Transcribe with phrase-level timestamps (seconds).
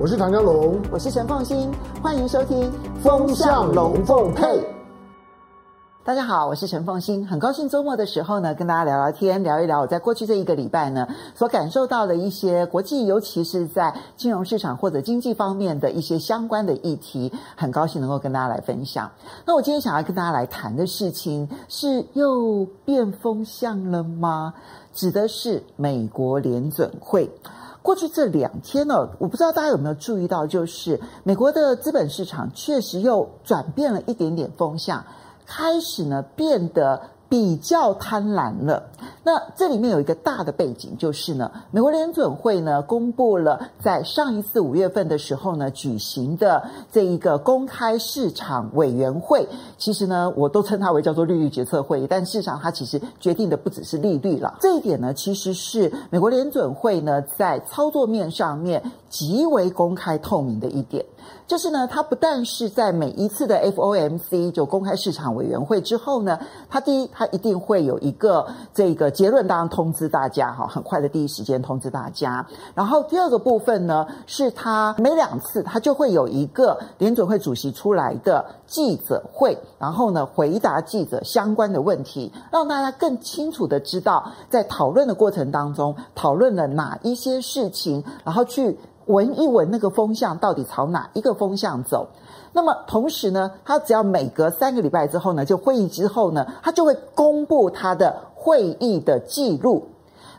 [0.00, 2.70] 我是唐江龙，我是陈凤馨，欢迎收听
[3.02, 4.46] 《风向龙凤配》。
[6.04, 19.10] 大家好，我是陈凤馨，很高兴周末的时候呢，跟大家聊聊天，聊一聊我在过去这一个礼拜呢所感受到的一些国际，尤其是在金融市场或者经济方面的一些相关的议题，很高兴能够跟大家来分享。
[19.44, 24.54] 那我今天想要跟大家来谈的事情是又变风向了吗？
[24.94, 27.28] 指的是美国联准会。
[27.82, 35.04] 过去这两天呢，我不知道大家有没有注意到，就是美国的资本市场确实又转变了一点点风向。
[35.46, 38.84] 开始呢，变得比较贪婪了。
[39.22, 49.46] 那这里面有一个大的背景，就是呢，美国联准会呢公布了在上一次五月份的时候呢举行的这一个公开市场委员会，
[49.76, 54.56] 其实呢我都称它为叫做利率决策会议，但事实上它其实决定的不只是利率了。
[54.60, 61.04] 这一点呢，其实是美国联准会呢在操作面上面极为公开透明的一点。
[61.46, 72.46] 就是呢，它不但是在每一次的 FOMC 就公开市场委员会之后呢，它第一，它一定会有一个这个结论，当然通知大家哈，很快的第一时间通知大家。
[72.74, 88.78] 然后第二个部分呢，是它每两次它就会有一个联准会主席出来的记者会，然后呢回答记者相关的问题，让大家更清楚的知道在讨论的过程当中讨论了哪一些事情，然后去。
[89.08, 92.08] 闻一闻那个风向到底朝哪一个风向走？
[92.52, 99.86] 那么同时呢，他只要每隔三个礼拜之后呢，就会议之后呢，他就会公布他的会议的记录。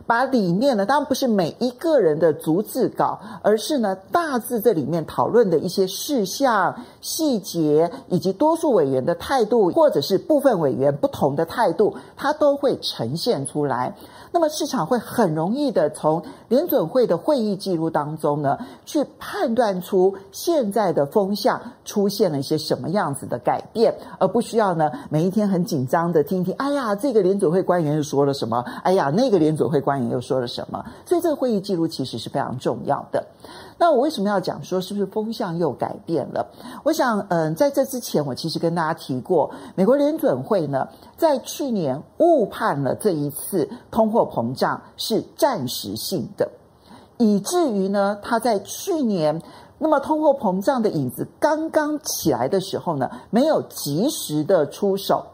[0.09, 13.95] 把里面呢，当然不是每一个人的逐字稿，而是呢大致这里面讨论的一些事项、细节，以及多数委员的态度，或者是部分委员不同的态度，它都会呈现出来。
[14.31, 28.63] 那么市场会很容易的从联准会的会议记录当中呢，去判断出现在的风向出现了一些什么样子的改变，而不需要呢每一天很紧张的听听，哎呀，这个联准会官员又说了什么？
[28.83, 30.83] 哎呀，那个联准会官你又说了什么？
[31.05, 33.25] 所以这个会议记录其实是非常重要的。
[33.77, 36.45] 那我为什么要讲说是不是风向又改变了？
[36.83, 46.49] 我想，嗯，在这之前我其实跟大家提过，美国联准会呢在去年误判了这一次通货膨胀是暂时性的，
[47.17, 49.41] 以至于呢，他在去年
[49.77, 55.25] 那么通货膨胀的影子刚刚起来的时候呢，没有及时的出手。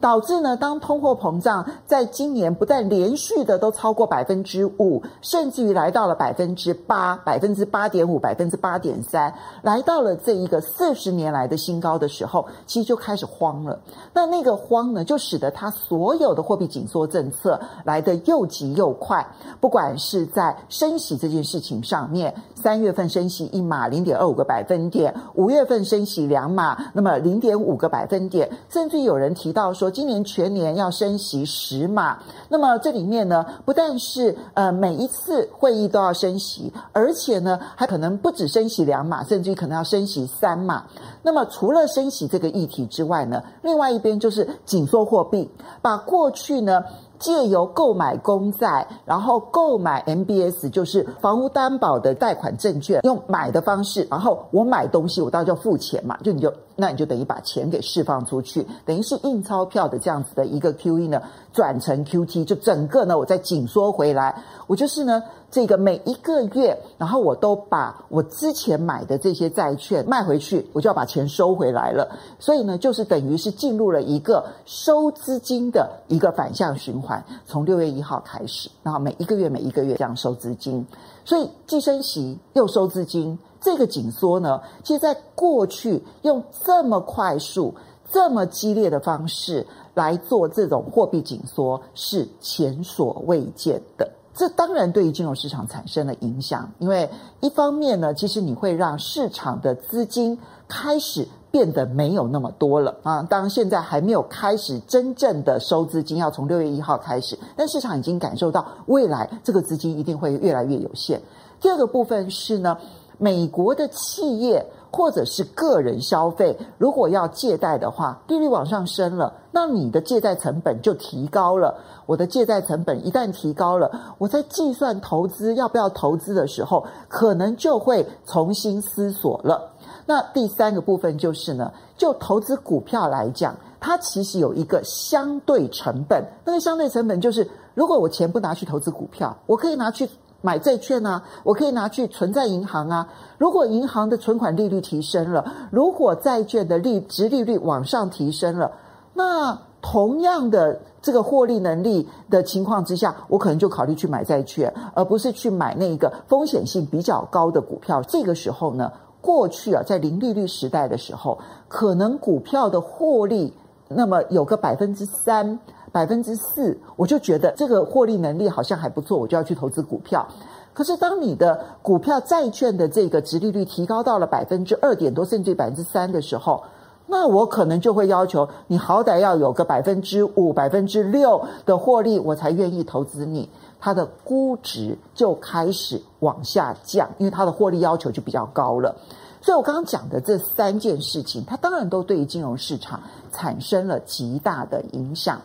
[0.00, 13.78] 导致呢，当通货膨胀在今年不但连续的都超过百分之五，甚至于来到了百分之八、百分之八点五、百分之八点三，来到了这一个四十年来的新高的时候，其实就开始慌了。
[14.14, 19.26] 那那个慌呢，就使得它所有的货币紧缩政策来得又急又快。
[19.60, 29.89] 不管是在升息这件事情上面，三月份升息一码零点二五个百分点，五月份升息两码，那么零点五个百分点，甚至有人提到说。
[29.90, 32.18] 今年全年要升息十码，
[32.48, 40.84] 那么这里面呢，不但是呃每一次会议都要升息，而且呢还可能不止升息两码，甚至于可能要升息三码。
[41.22, 45.50] 那么除了升息这个议题之外呢，另外一边就是紧缩货币，
[45.82, 46.82] 把过去呢。
[47.20, 61.22] 借由购买公债，然后购买 MBS，就是房屋担保的贷款证券，用买的方式，然后我买东西，我当然就要付钱嘛，就你就那你就等于把钱给释放出去，等于是印钞票的这样子的一个 QE 呢，
[61.52, 65.22] 转成 QT，就整个呢我再紧缩回来，我就是呢。
[65.52, 72.08] 这个每一个月，然后我都把我之前买的这些债券卖回去，我就要把钱收回来了。
[72.38, 77.09] 所以呢，就是等于是进入了一个收资金的一个反向循环。
[77.46, 80.86] 从六月一号开始，然后每一个月每一个月这样收资金，
[81.24, 87.74] 所以既升息又收资金，这个紧缩呢，其实在过去用这么快速、
[88.10, 94.10] 这么激烈的方式来做这种货币紧缩，是前所未见的。
[94.34, 97.10] 这当然对于金融市场产生了影响，因为
[97.40, 100.38] 一方面呢，其实你会让市场的资金
[100.68, 103.22] 开始变得没有那么多了啊。
[103.24, 111.20] 当然现在还没有开始真正的收资金，要从六月一号开始，但市场已经感受到未来这个资金一定会越来越有限。
[111.60, 112.78] 第二个部分是呢，
[113.18, 114.64] 美国的企业。
[114.92, 121.74] 或者是个人消费，如果要借贷的话，利率往上升了，那你的借贷成本就提高了。
[122.06, 129.70] 我的借贷成本一旦提高了，我在计算投资要不要投资的时候，可能就会重新思索了。
[130.06, 136.24] 那第三个部分就是呢，就投资股票来讲，它其实有一个相对成本。
[136.44, 140.08] 那个相对成本就是，如果我钱不拿去投资股票，我可以拿去
[140.42, 143.08] 买债券啊，我可以拿去存在银行啊。
[143.38, 148.72] 如果银行的存款利率提升了，如果债券的利值利率往上提升了，
[149.14, 158.02] 那同样的这个获利能力的情况之下，我可能就考虑去买债券，而不是去买那个风险性比较高的股票。
[158.02, 161.38] 这个时候呢，过去啊，在零利率时代的时候，
[161.68, 163.52] 可能股票的获利
[163.88, 165.58] 那么有个百分之三。
[165.92, 170.26] 百分之四，我就觉得这个获利能力好像还不错，我就要去投资股票。
[170.72, 176.62] 可是当你的股票债券的这个殖利率提高到了百分之二点多，甚至百分之三的时候，
[177.06, 183.50] 那我可能就会要求你好歹要有个百分之五、百分之六的获利，我才愿意投资你。
[183.80, 188.94] 它的估值就开始往下降，因为它的获利要求就比较高了。
[189.42, 193.00] 所以我刚刚讲的这三件事情，它当然都对于金融市场
[193.32, 195.40] 产生了极大的影响。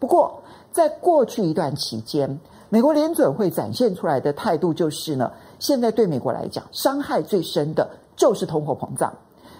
[0.00, 0.42] 不过，
[0.72, 9.12] 在过去一段期间，美国联准会展现出来的态度就是呢，现在对美国来讲，伤害最深的就是通货膨胀。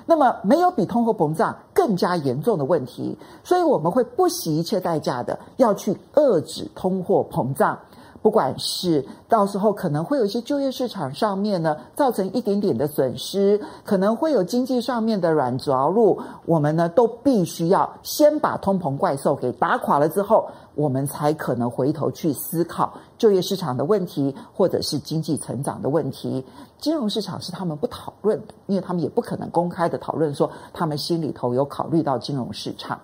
[0.07, 7.79] 那么，没有比通货膨胀更加严重的问题，所以我们会不惜一切代价的要去遏制通货膨胀。
[8.23, 26.45] 不管是到时候可能会有一些就业市场上面呢，造成一点点的损失，可能会有经济上面的软着陆，我们呢都必须要先把通膨怪兽给打垮了之后，我们才可能回头去思考就业市场的问题，或者是经济成长的问题。
[26.79, 33.01] 金融市场是他们不讨论的，因为他们也不可能公开的讨论说他们心里头有考虑到金融市场，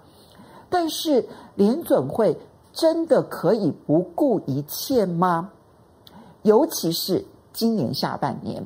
[0.68, 2.38] 但是联准会。
[2.76, 5.50] 真的可以不顾一切吗？
[6.42, 7.24] 尤其是
[7.54, 8.62] 今年下半年，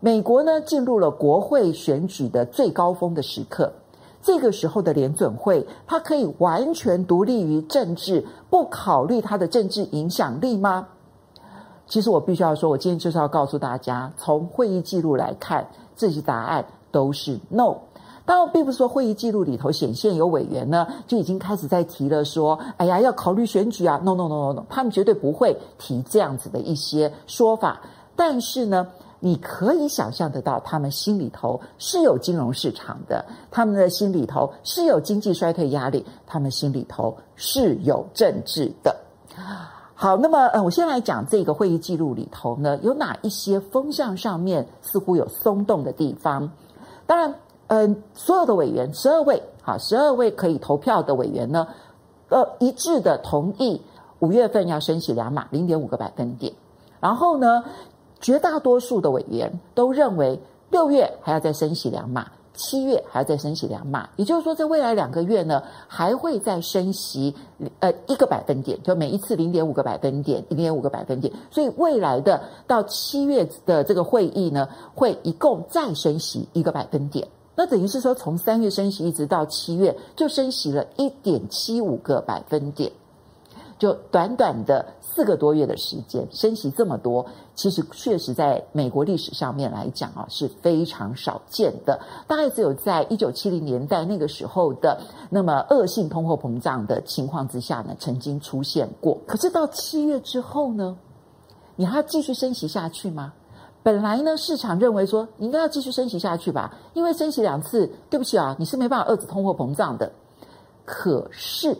[0.00, 3.72] 美国呢进入了国会选举的最高峰的时刻。
[4.20, 10.88] 这个时候的联准会，它可以完全独立于政治，不考虑它的政治影响力吗？
[11.86, 15.66] 其实我必须要说，我今天就是要告诉大家，从会议记录来看，
[15.96, 17.76] 这些答案都是 no。
[18.26, 27.82] 当然，并不是说会议记录里头显现有委员呢，就已经开始在提了，说：“哎呀，要考虑选举啊！”No No No No No，他们绝对不会提这样子的一些说法。
[28.16, 28.86] 但是呢，
[29.20, 38.96] 你可以想象得到，他们心里头是有金融市场的，他们的心里头是有经济衰退压力，他们心里头是有政治的。
[39.94, 46.50] 好，那么呃，我先来讲这个会议记录里头呢，有哪一些风向上面似乎有松动的地方？
[47.06, 47.34] 当然。
[47.74, 51.66] 嗯，所有的委员十二位，好，十二位可以投票的委员呢，
[52.28, 53.82] 呃，一致的同意
[54.20, 56.52] 五月份要升息两码，零点五个百分点。
[57.00, 57.64] 然后呢，
[58.20, 60.38] 绝大多数的委员都认为
[60.70, 64.08] 六月还要再升息两码，七月还要再升息两码。
[64.14, 67.34] 也就是说，在未来两个月呢，还会再升息
[67.80, 71.34] 呃一个百分点，就每一次零点五个百分点，零点五个百分点。
[71.50, 77.26] 所以未来的到七月的这个会议呢，会一共再升息一个百分点。
[77.56, 82.90] 那等于是说，从三月升息一直到七月，就升息了一点七五个百分点，
[83.78, 87.24] 就短短的四个多月的时间，升息这么多，
[87.54, 92.00] 其实确实在美国历史上面来讲啊，是非常少见的。
[92.26, 99.16] 大概只有在一九七零年代那个时候的那么恶性通货膨胀的情况之下呢，曾经出现过。
[99.26, 100.96] 可是到七月之后呢，
[101.76, 103.32] 你还要继续升息下去吗？
[103.84, 110.10] 本来呢，市场认为说你应该要继续升息下去吧，因为升息两次，对不起啊，你是没办法遏制通货膨胀的。
[110.86, 111.76] 可是，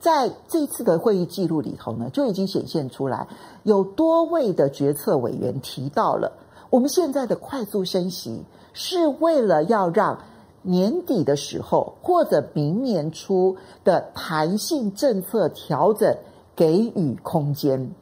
[0.00, 3.28] 在这次的会议记录里头呢，就已经显现出来，
[3.64, 6.32] 有多位的决策委员提到了，
[6.70, 10.18] 我们现在的快速升息是为了要让
[10.62, 16.16] 年底的时候或者明年初的弹性政策调整
[16.56, 17.94] 给予空间。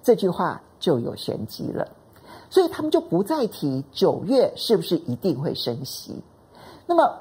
[0.00, 1.88] 这句话就有玄机了。
[2.54, 6.22] 所以他们就不再提九月是不是一定会升息。
[6.86, 7.12] 那么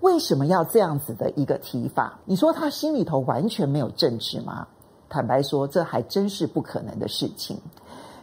[0.00, 2.18] 为什么要这样子的一个提法？
[2.26, 4.66] 你说他心里头完全没有政治吗？
[5.08, 7.56] 坦白说，这还真是不可能的事情。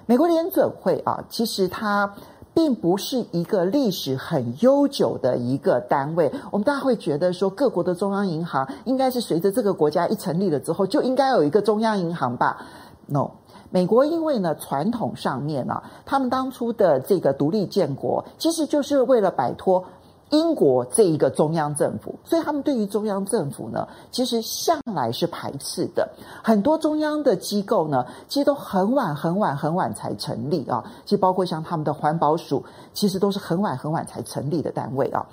[0.06, 2.14] 美国联准会啊，其实它
[2.54, 6.32] 并不是一个历史很悠久的一个单位。
[6.52, 12.64] 我们大家会觉得说，各国的中央银行应该是随着这个国家一成立了之后，就应该有一个中央银行吧
[13.08, 13.32] ？No。
[13.72, 19.86] 美国因为呢，传统上面呢、啊，他们当初的这个独立建国，其实就是为了摆脱
[20.32, 26.08] 英国这一个中央政府，所以他们对于中央政府呢，其实向来是排斥的。
[26.44, 30.84] 很多中央的机构呢，其实都很晚、很晚、很晚才成立啊。
[31.04, 35.26] 其实包括像他们的环保署，其实都是很晚、很晚才成立的单位啊。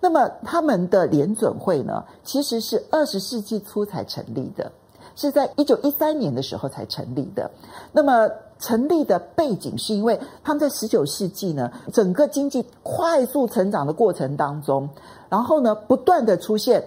[0.00, 4.72] 那么他们的联准会呢，其实是二十世纪初才成立的。
[5.16, 7.50] 是在一九一三年的时候才成立的。
[7.92, 8.28] 那么
[8.58, 14.88] 成立的背景是因为他们在十九世纪呢，整个经济快速成长的过程当中，
[15.28, 16.84] 然后呢，不断的出现。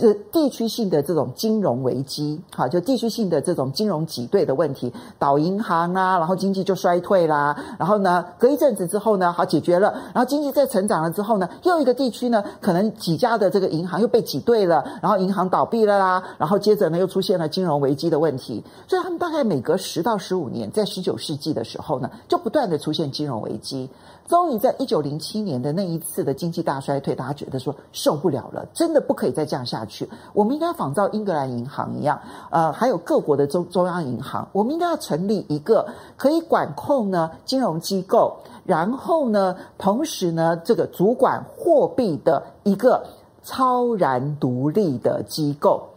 [0.00, 7.56] 呃，地区性的这种金融危机，好，就地区性的这种金融挤兑的问题，倒银行啊，然后经济就衰退啦。
[7.78, 16.22] 然后呢，隔一阵子之后呢，好解决了，然后经济再成长了之后呢，又一个地区呢，可能几家的这个银行又被挤兑了，然后银行倒闭了啦。
[16.36, 18.62] 然后接着呢，又出现了金融危机的问题。
[18.86, 23.88] 所以他们大概每隔十到十五年，在十九世纪的时候呢，就不断的出现金融危机。
[24.28, 30.08] 终于在一九零七年的那一次的经济大衰退，大家觉得说受不了了，真的不可以再这样下去。
[30.32, 43.06] 我们应该仿照英格兰银行一样，呃，还有各国的中中央银行，我们应该要成立一个可以管控呢金融机构，然后呢，同时呢，这个主管货币的一个
[43.44, 45.88] 超然独立的机构。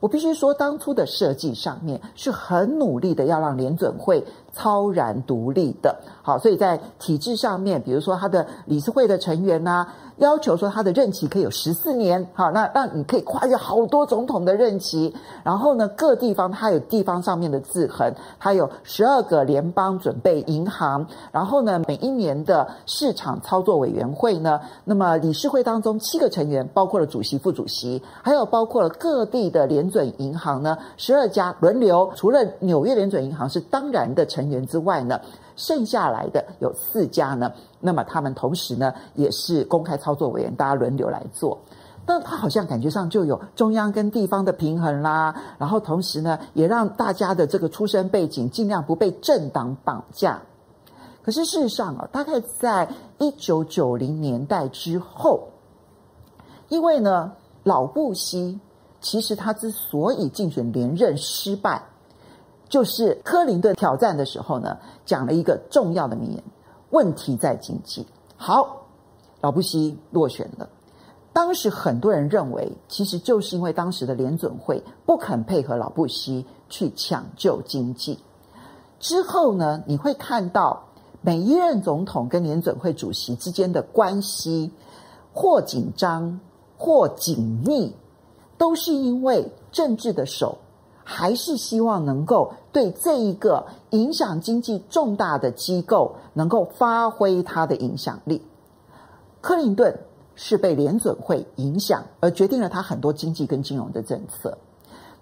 [0.00, 4.24] 我必须说，当初的设计上面是很努力的，要让联准会
[4.58, 5.96] 超然独立的。
[6.22, 9.86] 好，所以在体制上面，比如说他的理事会的成员呐、
[10.16, 15.14] 要求说他的任期可以有十四年，好，那让你可以跨越好多总统的任期。
[15.44, 21.06] 然后呢，各地方它有地方上面的制衡，它有十二个联邦准备银行。
[21.32, 32.10] 然后呢，每一年的市场操作委员会呢，那么理事会当中七个成员，包括了主席、副主席，还有包括了各地的联准银行呢，十二家轮流。
[32.16, 35.20] 除了纽约联准银行是当然的成员之外呢。
[35.60, 41.58] 剩下来的有四家呢，那么他们同时呢也是公开操作委员，大家轮流来做。
[42.06, 50.40] 那他好像感觉上就有中央跟地方的平衡啦，然后同时呢也让大家的这个出身背景尽量不被政党绑架。
[51.24, 52.88] 可是事实上啊，大概在
[53.18, 55.48] 一九九零年代之后，
[56.68, 57.32] 因为呢
[57.64, 58.60] 老布希
[59.00, 61.82] 其实他之所以竞选连任失败。
[62.68, 66.42] 就是克林顿挑战的时候呢，讲了一个重要的名言
[66.90, 68.06] ：“问题在经济。”
[68.36, 68.86] 好，
[69.40, 70.68] 老布希落选了。
[71.32, 78.18] 当时很多人认为，其实就是因为当时的联准会不肯配合老布希去抢救经济。
[78.98, 80.84] 之后呢，你会看到
[81.20, 84.72] 每一任总统跟联准会主席之间的关系
[85.32, 86.40] 或紧张
[86.76, 87.94] 或紧密，
[88.56, 90.58] 都是因为政治的手。
[91.10, 98.42] 还是希望能够对这一个影响经济重大的机构能够发挥它的影响力。
[99.40, 100.00] 克林顿
[100.34, 104.58] 是被联准会影响而决定了他很多经济跟金融的政策。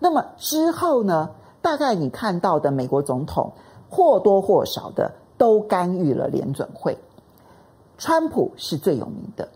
[0.01, 1.31] 那么之后呢，
[1.63, 3.53] 大概你看到的美国总统
[3.89, 6.99] 或多或少的都干预了联准会。
[7.97, 9.49] 川普是最有名的，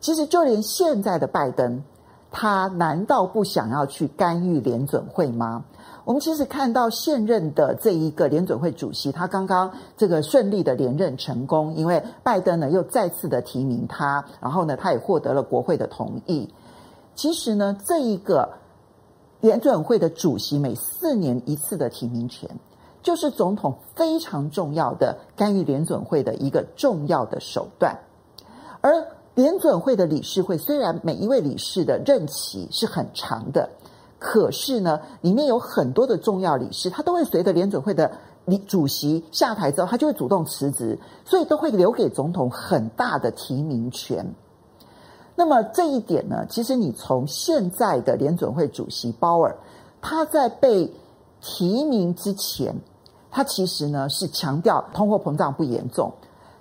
[0.00, 1.84] 其实就连现在的拜登。
[2.32, 5.64] 他难道不想要去干预联准会吗？
[6.04, 16.52] 我们其实看到现任的这一个联准会主席，他刚刚这个顺利的连任成功，因为拜登呢又再次的提名他，然后呢他也获得了国会的同意。
[17.14, 18.54] 其实呢，这一个
[19.40, 22.48] 联准会的主席每四年一次的提名权，
[23.02, 27.96] 就是总统非常重要的干预联准会的一个重要的手段，
[28.80, 29.06] 而。
[29.34, 33.70] 联准会的理事会虽然每一位理事的任期是很长的，
[34.18, 38.10] 可是呢，里面有很多的重要理事，他都会随着联准会的
[38.44, 44.34] 理主席下台之后，他就会主动辞职，所以都会留给总统很大的提名权。
[45.34, 49.56] 那么这一点呢，其实你从现在的联准会主席鲍尔，
[50.02, 50.92] 他在被
[51.40, 52.76] 提名之前，
[53.30, 56.12] 他其实呢是强调通货膨胀不严重，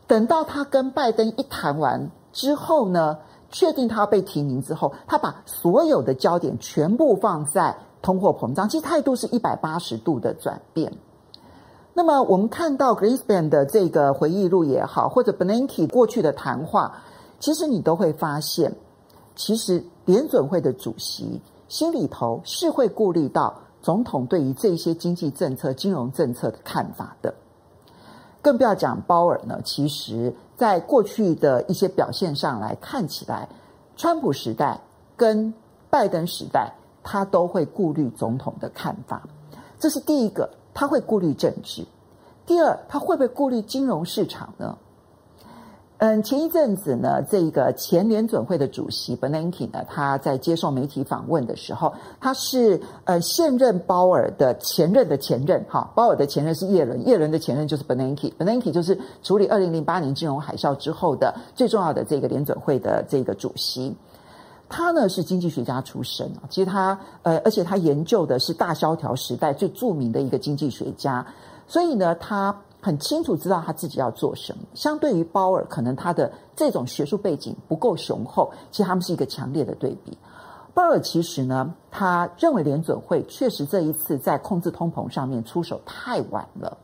[0.08, 2.10] 等到他跟拜登一谈完。
[2.34, 3.18] 之后呢，
[3.50, 10.92] 确定他被提名之后，他把所有的焦点全部放在通货膨胀，其实态度是一百八十度的转变。
[11.94, 16.96] 那么我们看到 Greenspan 的这个回忆录也好，或者 Bernanke 过去的谈话，
[17.40, 18.74] 其实你都会发现，
[19.36, 27.34] 其实联准会的主席心里头是会顾虑到总统对于这些经济政策、金融政策的看法的。
[28.42, 30.34] 更不要讲鲍尔呢，其实。
[30.62, 33.50] 在过去的一些表现上来看起来，
[33.98, 34.80] 川普时代
[35.18, 35.52] 跟
[35.90, 39.24] 拜登时代，他都会顾虑总统的看法，
[39.80, 41.84] 这是第一个，他会顾虑政治。
[42.46, 44.78] 第二，他会不会顾虑金融市场呢？
[46.02, 63.96] 嗯，前一阵子呢，这个前联准会的主席 Bernanke 呢，他在接受媒体访问的时候，他是呃现任鲍尔的前任的前任，哈，鲍尔的前任是叶伦，叶伦的前任就是 Bernanke，Bernanke 就是处理二零零八年金融海啸之后的最重要的这个联准会的这个主席。
[64.68, 71.24] 他呢是经济学家出身，其实他呃，而且他研究的是大萧条时代最著名的一个经济学家。
[71.68, 74.64] 所以呢，他很清楚知道他自己要做什么。
[74.74, 80.18] 相对于鲍尔，可能他的这种学术背景不够雄厚，其实他们是一个强烈的对比。
[80.74, 86.78] 鲍尔其实呢，他认为联准会确实这一次在控制通膨上面出手太晚了。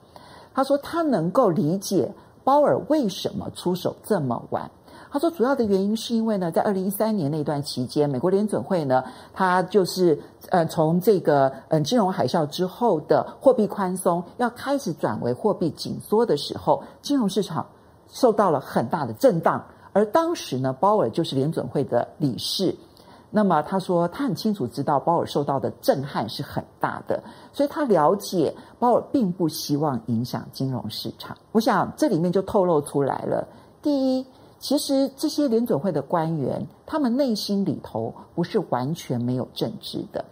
[0.53, 2.13] 他说他能够理解
[2.43, 4.69] 鲍尔为什么出手这么晚。
[5.09, 17.65] 他说主要的原因是因为呢，在二零一三年那段期间，美国联准会呢，他就是呃从这个嗯金融海啸之后的货币宽松要开始转为货币紧缩的时候，金融市场
[18.07, 19.63] 受到了很大的震荡。
[19.93, 22.75] 而当时呢，鲍尔就是联准会的理事。
[23.29, 27.21] 那么他说，他很清楚知道鲍尔受到的震撼是很大的，
[27.51, 31.35] 所以他了解鲍尔并不希望影响金融市场。
[31.51, 33.45] 我想这里面就透露出来了。
[33.81, 34.25] 第一，
[34.59, 40.23] 其实这些联准会的官员，他们内心里头不是完全没有政治的。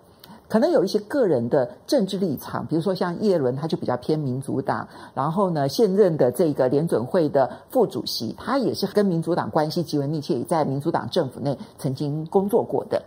[0.47, 4.87] 可能有一些个人的政治立场，比如说像叶伦，他就比较偏民主党。
[5.15, 13.01] 然后呢，现任的这个联准会的副主席，他也是跟民主党关系极为密切，也在民主党政府内曾经工作过的。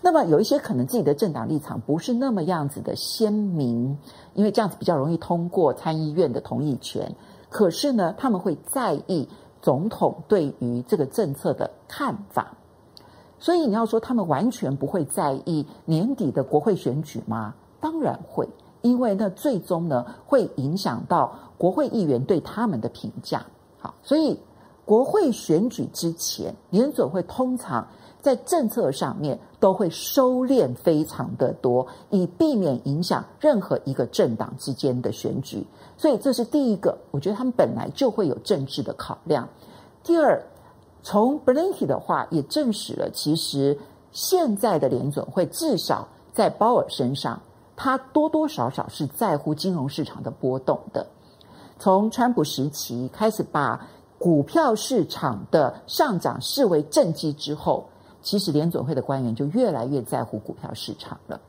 [0.00, 3.98] 那么有一些可能自己的政党立场不是那么样子的鲜明，
[4.32, 7.14] 因为这样子比较容易通过参议院的同意权。
[7.50, 9.28] 可是呢，他们会在意
[9.60, 12.52] 总统对于这个政策的看法。
[13.38, 17.54] 所以你要说他们完全不会在意年底的国会选举吗？
[17.80, 18.48] 当然会，
[18.82, 23.46] 因为那最终呢会影响到国会议员对他们的评价。
[23.78, 24.36] 好，所以
[24.84, 27.86] 国会选举之前，联准会通常
[28.20, 35.66] 在政策上面都会收敛非常的多，以避免影响任何一个政党之间的选举。
[35.96, 39.48] 所以这是第一个，我觉得他们本来就会有政治的考量。
[40.02, 40.42] 第二。
[41.00, 43.78] 从 BLANK 的话也证实了，其实
[44.10, 47.40] 现在的联准会至少在鲍尔身上，
[47.76, 51.06] 他多多少少是在乎金融市场的波动的。
[51.78, 57.86] 从川普时期开始把股票市场的上涨视为政绩之后，
[58.22, 61.40] 其实联准会的官员就越来越在乎股票市场了。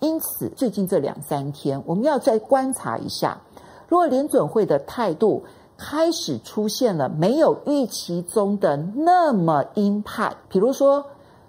[0.00, 3.40] 因此，最近这两三天，我们要再观察一下，
[3.88, 5.44] 如果联准会的态度，
[5.78, 11.04] 开始出现了没有预期中的那么鹰派，比如说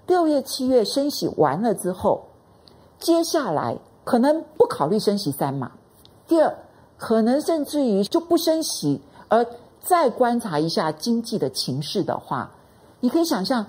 [0.06, 2.26] 六月、七月升息完了之后，
[3.00, 5.72] 接下来可能不考虑升息三码。
[6.26, 6.54] 第二，
[6.98, 9.46] 可能甚至于就不升息，而
[9.82, 12.52] 再观察一下经济的情势的话，
[13.00, 13.66] 你可以想象，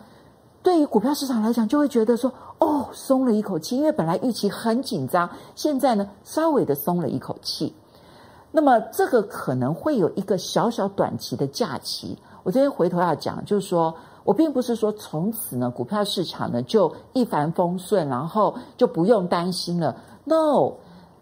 [0.63, 7.75] 对于股票市场来讲，就会觉得说，哦，松了一口气，因为本来预期很紧张，现在呢，稍微的松了一口气。
[8.51, 12.19] 那么这个可能会有一个小小短期的假期。
[12.43, 13.95] 我这边回头要讲，就是说
[14.25, 19.95] 我并不是说从此呢，股票市场呢就一帆风顺，然后就不用担心了。
[20.25, 20.73] No，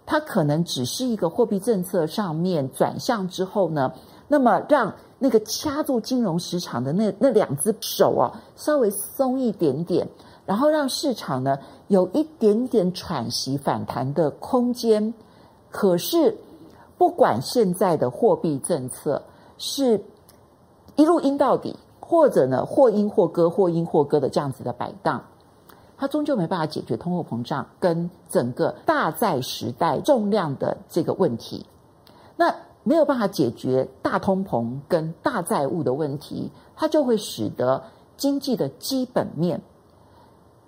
[0.07, 3.93] 它可能只是一个货币政策上面转向之后呢，
[4.29, 10.09] 那么让那个掐住金融市场的那那两只手啊稍微松一点点，
[10.45, 15.15] 然后让市场呢有一点点喘息反弹的空间。
[15.71, 16.37] 可是。
[16.99, 19.23] 不管现在的货币政策
[19.59, 20.03] 是
[20.95, 25.23] 一路阴到底，或者呢或阴或割、或阴或割的这样子的摆荡，
[25.99, 31.67] 它终究没办法解决通货膨胀跟整个大债时代重量的这个问题。
[32.35, 32.55] 那
[32.87, 37.83] 没有办法解决大通膨跟大债务的问题，它就会使得
[38.17, 39.61] 经济的基本面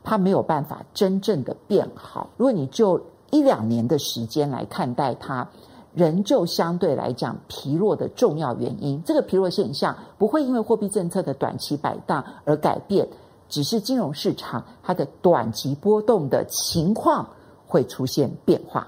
[0.03, 2.29] 它没有办法真正的变好。
[2.37, 3.01] 如果你就
[3.31, 5.49] 一两年的时间来看待它。
[5.95, 13.09] 仍旧相对来讲疲弱的重要原因，这个疲弱现象不会因为货币政策的短期摆荡而改变，
[13.49, 17.27] 只是金融市场它的短期波动的情况
[17.67, 18.87] 会出现变化。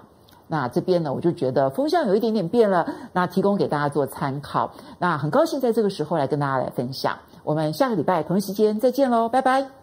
[0.51, 4.73] 那这边呢，我就觉得风向有一点点变了，那提供给大家做参考。
[4.99, 9.80] 那很高兴在这个时候来跟大家来分享，我们下个礼拜同一时间再见喽，拜拜。